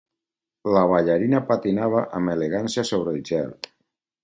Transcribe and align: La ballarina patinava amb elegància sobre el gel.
La 0.75 0.81
ballarina 0.91 1.41
patinava 1.51 2.03
amb 2.21 2.33
elegància 2.37 2.87
sobre 2.93 3.17
el 3.17 3.23
gel. 3.31 3.57